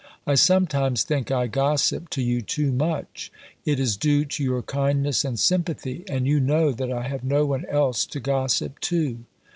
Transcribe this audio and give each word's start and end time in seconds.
I 0.25 0.33
sometimes 0.33 1.03
think 1.03 1.29
I 1.29 1.45
gossip 1.45 2.09
to 2.09 2.23
you 2.23 2.41
too 2.41 2.71
much. 2.71 3.31
It 3.65 3.79
is 3.79 3.95
due 3.95 4.25
to 4.25 4.43
your 4.43 4.63
kindness 4.63 5.23
and 5.23 5.39
sympathy, 5.39 6.05
and 6.09 6.25
you 6.25 6.39
know 6.39 6.71
that 6.71 6.91
I 6.91 7.03
have 7.07 7.23
no 7.23 7.45
one 7.45 7.65
else 7.65 8.07
to 8.07 8.19
gossip 8.19 8.79
to." 8.79 9.19